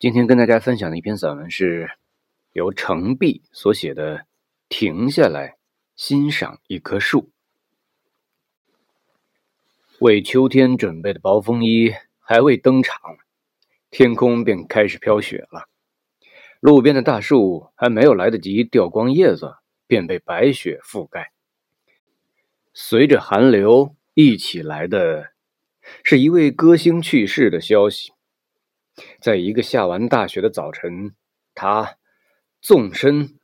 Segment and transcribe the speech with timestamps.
[0.00, 1.90] 今天跟大家分享的一篇散文是
[2.52, 4.18] 由程璧所写的
[4.68, 5.56] 《停下来
[5.96, 7.22] 欣赏一棵树》。
[9.98, 12.96] 为秋天准备的薄风衣还未登场，
[13.90, 15.68] 天空便开始飘雪了。
[16.60, 19.56] 路边的大树还没有来得及掉光叶子，
[19.88, 21.32] 便被白雪覆盖。
[22.72, 25.32] 随着寒流一起来的，
[26.04, 28.12] 是一位歌星去世的消息。
[29.20, 31.14] 在一个下完大雪的早晨，
[31.54, 31.96] 他
[32.60, 33.38] 纵身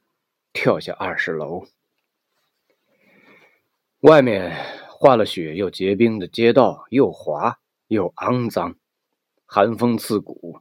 [0.52, 1.64] 跳下二十楼。
[4.00, 4.56] 外面
[4.90, 8.76] 化了雪又结冰的街道又滑又肮脏，
[9.46, 10.60] 寒风刺骨，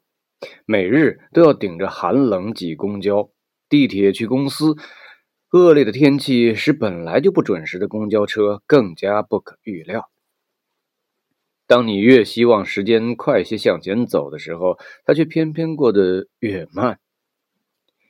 [0.65, 3.29] 每日都要顶着寒冷挤公交、
[3.67, 4.75] 地铁去公司。
[5.51, 10.09] 恶劣的天气使本来就不准时的公交车更加不可预料。
[11.73, 16.99] 当你越希望时间快些向前走的时候，它却偏偏过得越慢。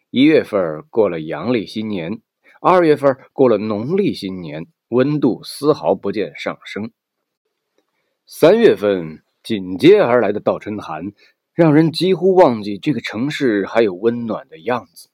[0.09, 2.20] 一月份过了阳历新年，
[2.59, 6.92] 二月份过了农历新年，温度丝毫不见上升。
[8.25, 11.14] 三月份紧接而来的倒春寒，
[11.53, 15.08] 让人几乎忘记这个城市还有温暖的样子。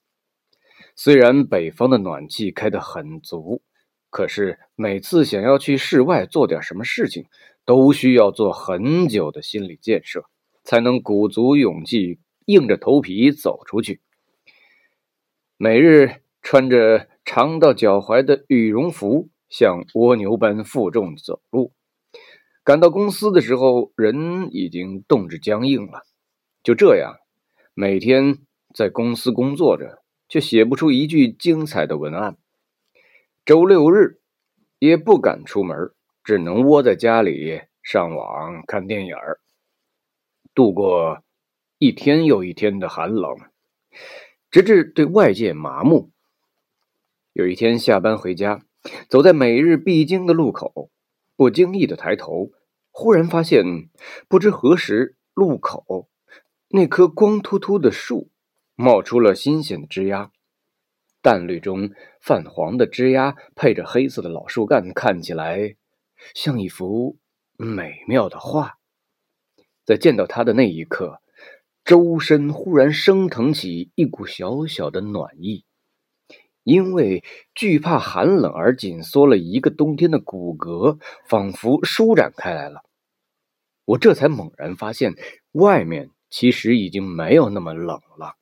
[0.96, 3.62] 虽然北方的暖气开得很足，
[4.10, 7.28] 可是每次想要去室外做点什么事情，
[7.70, 10.26] 都需要做很久的心理建设，
[10.64, 12.18] 才能鼓足勇气，
[12.48, 14.02] 硬着头皮走出去。
[15.56, 21.72] 每日穿着长到脚踝的羽绒服，像蜗牛般负重走路。
[22.64, 26.02] 赶到公司的时候，人已经冻至僵硬了。
[26.64, 27.18] 就这样，
[27.76, 28.40] 每天
[28.74, 32.36] 在公司工作着，却写不出一句精彩的文案。
[33.46, 34.22] 周六日
[34.80, 35.92] 也不敢出门。
[36.24, 39.40] 只能窝在家里上网看电影儿，
[40.54, 41.24] 度过
[41.78, 43.38] 一天又一天的寒冷，
[44.52, 46.12] 直至对外界麻木。
[47.34, 48.62] 有一天下班回家，
[49.08, 50.92] 走在每日必经的路口，
[51.36, 52.52] 不经意的抬头，
[52.92, 53.90] 忽然发现，
[54.28, 56.10] 不知何时路口
[56.70, 58.30] 那棵光秃秃的树
[58.76, 60.32] 冒出了新鲜的枝丫，
[61.22, 61.92] 淡绿中
[62.22, 65.76] 泛黄的枝丫配着黑色的老树干，看起来。
[66.34, 67.18] 像一幅
[67.58, 68.78] 美妙的画，
[69.86, 71.22] 在见到他的那一刻，
[71.84, 75.66] 周身忽然升腾起一股小小的暖意，
[76.64, 77.24] 因为
[77.56, 82.84] 惧怕寒冷而紧缩了一个冬天的骨骼，仿佛舒展开来了。
[83.86, 85.16] 我这才猛然发现，
[85.54, 88.36] 外面其实已经没有那么冷了。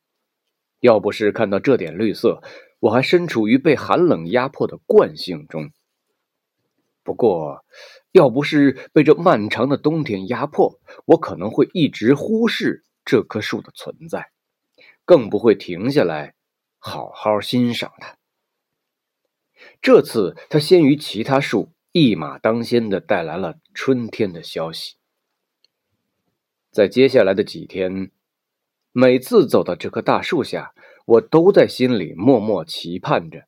[0.81, 2.43] 要不是看到这点绿色，
[2.79, 5.71] 我还身处于被寒冷压迫的惯性中。
[7.07, 7.63] 不过，
[8.11, 14.31] 要不是被这漫长的冬天压迫，我可能会一直忽视这棵树的存在，
[15.05, 16.33] 更不会停下来
[16.79, 18.17] 好好欣赏它。
[19.81, 24.97] 这次，它先于其他树一马当先的带来了春天的消息。
[26.71, 28.11] 在接下来的几天，
[28.91, 30.73] 每次走到这棵大树下，
[31.05, 33.47] 我都在心里默默期盼着，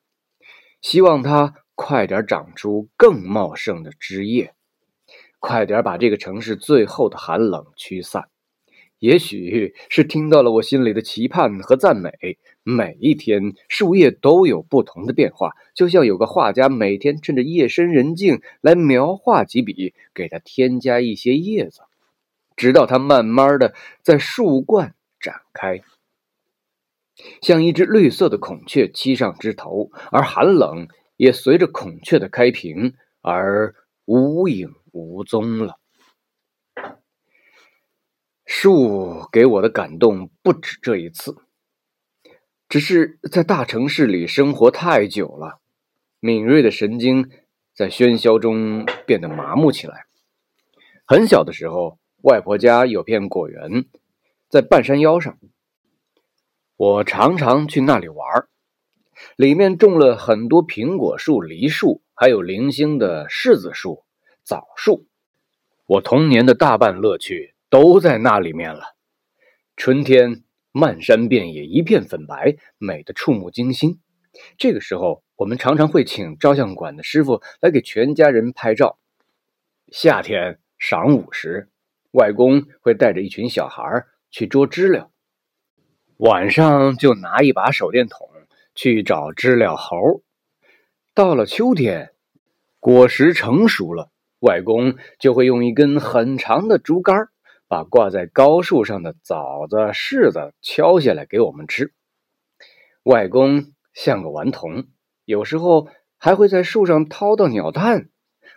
[0.81, 1.55] 希望它。
[1.81, 4.53] 快点长出更茂盛的枝叶，
[5.39, 8.27] 快点把这个城市最后的寒冷驱散。
[8.99, 12.11] 也许是听到了我心里的期盼和赞美，
[12.63, 21.83] 每一天树叶都有不同的变化，就像有个画家每天趁着夜深人静来描画几笔，给它添加一些叶子，
[22.57, 23.73] 直到它慢慢的
[24.03, 25.81] 在树冠展开，
[27.41, 30.89] 像一只绿色的孔雀栖上枝头，而寒冷。
[31.19, 33.75] 也随着孔雀的开屏而
[34.05, 35.77] 无影无踪了。
[38.45, 41.35] 树给我的感动不止这一次，
[42.69, 45.59] 只是在大城市里生活太久了，
[46.21, 47.29] 敏锐的神经
[47.75, 50.05] 在喧嚣中变得麻木起来。
[51.05, 53.83] 很小的时候，外婆家有片果园，
[54.47, 55.37] 在半山腰上，
[56.77, 58.47] 我常常去那里玩
[59.35, 64.03] 里面种了很多苹果树、梨树，还有零星的柿子树、
[64.43, 65.07] 枣树。
[65.85, 68.95] 我童年的大半乐趣都在那里面了。
[69.75, 73.99] 春天，漫山遍野一片粉白，美得触目惊心。
[74.57, 78.99] 这个时候，我们常常会请照相馆的师傅来给全家人拍照。
[79.87, 81.69] 夏天晌午时，
[82.11, 85.09] 外公会带着一群小孩去捉知了，
[86.17, 88.28] 晚上就拿一把手电筒。
[88.81, 90.23] 去找知了猴。
[91.13, 92.13] 到了秋天，
[92.79, 94.09] 果实成熟了，
[94.39, 97.27] 外公就会用一根很长的竹竿
[97.67, 101.91] 把挂在高树上的枣子、柿子敲下来给我们吃。
[103.03, 104.85] 外公像个顽童，
[105.25, 108.07] 有时候还会在树上掏到鸟蛋。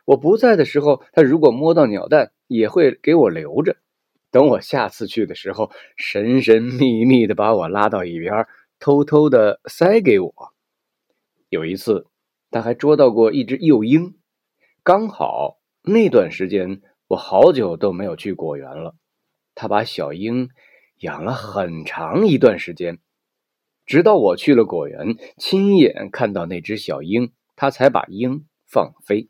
[0.05, 3.77] 我不在的时候，他如果摸到鸟蛋，也会给我留着。
[4.31, 8.47] 等我下次去的时候，神神秘秘的把我拉到一边，
[8.83, 10.35] 偷偷的塞给我。
[11.49, 12.09] 有一次，
[12.51, 14.19] 他还捉到过一只幼鹰。
[14.83, 18.97] 刚好那段时间，我好久都没有去果园了。
[19.55, 20.49] 他把小鹰
[20.97, 22.99] 养了很长一段时间，
[23.87, 29.29] 直到我去了果园，亲眼看到那只小鹰，他才把鹰放飞。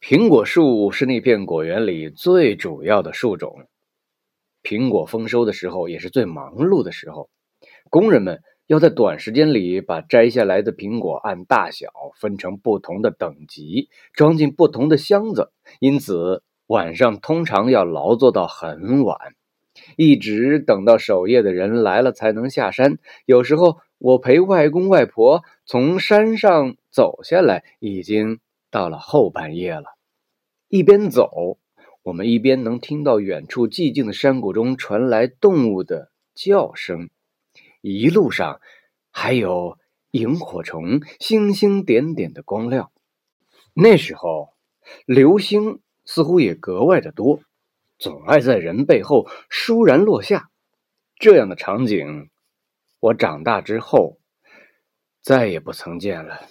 [0.00, 3.66] 苹果树是那片果园里最主要的树种，
[4.66, 7.30] 苹果丰收的时候也是最忙碌的时候，
[7.88, 11.86] 工人们要在短时间里把摘下来的苹果按大小
[12.16, 16.42] 分成不同的等级，装进不同的箱子，因此。
[16.68, 19.16] 晚上通常要劳作到很晚，
[19.96, 22.98] 一直等到守夜的人来了才能下山。
[23.24, 29.84] 有时候我陪外公外婆从山上走下来，已经到了后半夜了。
[30.66, 31.56] 一边走，
[32.06, 37.10] 我们一边能听到远处寂静的山谷中传来动物的叫声，
[37.80, 38.60] 一路上
[39.10, 39.76] 还有
[40.12, 42.92] 萤火虫星星点点的光亮。
[43.74, 44.54] 那时候，
[45.04, 45.80] 流星。
[46.08, 47.40] 似乎也格外的多，
[47.98, 50.52] 总爱在人背后倏然落下。
[51.16, 52.30] 这样的场景，
[53.00, 54.20] 我长大之后
[55.20, 56.46] 再也不曾见了。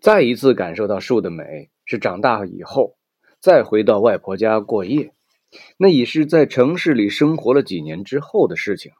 [0.00, 2.96] 再一次感受到树的美，是长大以后
[3.40, 5.14] 再回到外婆家过夜，
[5.78, 8.92] 那已是在城市里生活了几年之后的事情。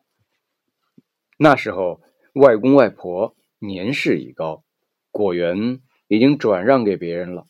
[1.36, 2.00] 那时候，
[2.32, 4.64] 外公外婆年事已高，
[5.10, 7.44] 果园已经转让给别人了。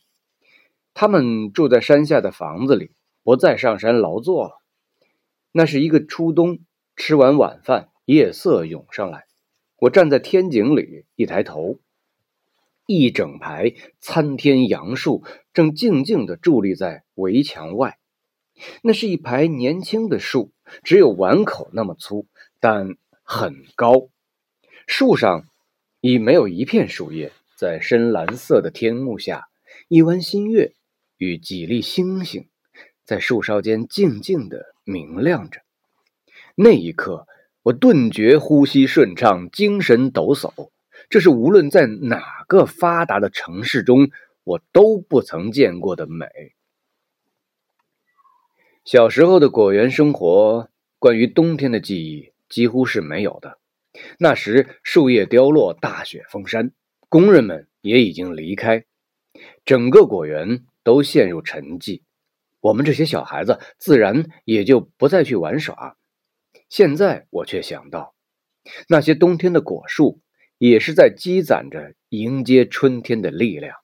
[0.93, 2.91] 他们住在山下的房子里，
[3.23, 4.61] 不再上山劳作了。
[5.53, 6.59] 那是一个初冬，
[6.97, 9.27] 吃完晚饭，夜色涌上来。
[9.77, 11.79] 我站在天井里，一抬头，
[12.87, 17.99] 一整排参天杨树正静静地伫立在围墙外。
[18.82, 20.52] 那是一排年轻的树，
[20.82, 22.26] 只有碗口那么粗，
[22.61, 24.08] 但很高。
[24.87, 25.47] 树上
[26.00, 29.49] 已没有一片树叶，在深蓝色的天幕下，
[29.88, 30.73] 一弯新月。
[31.17, 32.49] 与几粒星星
[33.05, 35.61] 在树梢间静静的明亮着。
[36.55, 37.26] 那一刻，
[37.62, 40.70] 我顿觉呼吸顺畅，精神抖擞。
[41.11, 44.11] 这是无论在哪个发达的城市中，
[44.45, 46.27] 我都不曾见过的美。
[48.85, 53.59] 小时候的果园生活，关于冬天的记忆几乎是没有的。
[54.19, 56.73] 那时树叶凋落，大雪封山，
[57.09, 58.85] 工人们也已经离开，
[59.65, 60.65] 整个果园。
[60.83, 62.01] 都陷入沉寂，
[62.59, 65.99] 我们这些小孩子自然也就不再去玩耍。
[66.71, 68.15] 现在我却想到，
[68.89, 70.23] 那些冬天的果树
[70.57, 73.77] 也是在积攒着迎接春天的力量。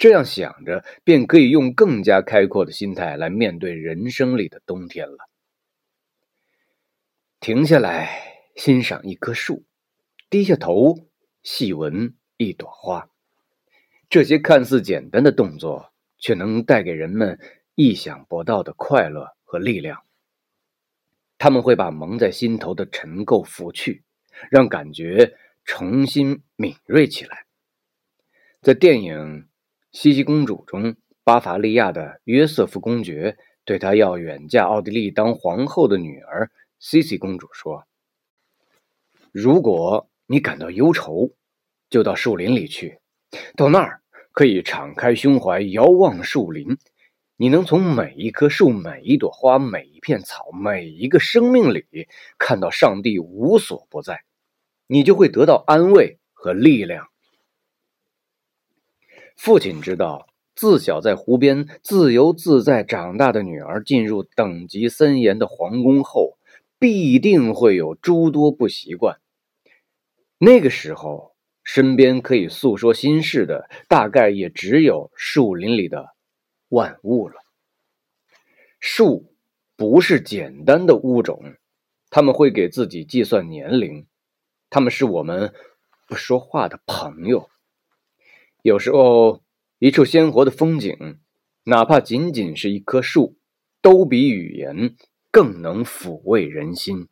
[0.00, 5.28] 这样想着，便可以用更加开阔的心态来面对人生里的冬天了。
[7.38, 9.62] 停下来欣赏一棵树，
[10.28, 10.96] 低下头
[11.44, 13.08] 细闻一朵花，
[14.08, 15.86] 这些看似简单的动作。
[16.22, 17.38] 却能带给人们
[17.74, 20.02] 意想不到的快乐和力量。
[21.38, 24.04] 他们会把蒙在心头的尘垢拂去，
[24.50, 27.46] 让感觉重新敏锐起来。
[28.60, 29.16] 在电影
[29.92, 37.84] 《茜茜公主》中，巴伐利亚的约瑟夫公爵对他要远嫁奥地利当皇后的女儿茜茜公主说
[39.32, 41.32] ：“如果你感到忧愁，
[41.88, 43.00] 就到树林里去，
[43.56, 44.00] 到那儿。”
[44.32, 46.78] 可以敞开胸怀遥望树林，
[47.36, 51.84] 你能从每一棵树、每一朵花、每一片草、每一个生命里
[52.38, 54.22] 看到上帝无所不在，
[54.86, 57.09] 你就会得到安慰和力量。
[59.42, 66.36] 父亲知道，自小在湖边自由自在长大的女儿进入等级森严的皇宫后，
[66.78, 69.18] 必定会有诸多不习惯。
[70.36, 71.30] 那个时候。
[71.62, 76.08] 身边可以诉说心事的，大概也只有树林里的
[76.68, 77.36] 万物了。
[78.80, 79.34] 树
[79.76, 81.54] 不是简单的物种，
[82.08, 84.06] 他们会给自己计算年龄，
[84.68, 85.52] 他们是我们
[86.08, 87.48] 不说话的朋友。
[88.62, 89.42] 有时候，
[89.78, 91.18] 一处鲜活的风景，
[91.64, 93.36] 哪怕仅仅是一棵树，
[93.80, 94.94] 都比语言
[95.30, 97.08] 更能抚慰人心。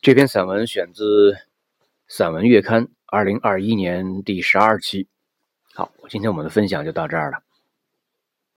[0.00, 1.36] 这篇散文选自。
[2.08, 5.08] 散文月刊，二零二一年第十二期。
[5.74, 7.42] 好，今天我们的分享就到这儿了。